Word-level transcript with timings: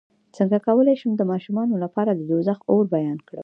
څنګه 0.37 0.57
کولی 0.67 0.95
شم 1.01 1.11
د 1.17 1.23
ماشومانو 1.31 1.75
لپاره 1.83 2.11
د 2.13 2.21
دوزخ 2.29 2.57
اور 2.71 2.83
بیان 2.95 3.17
کړم 3.27 3.39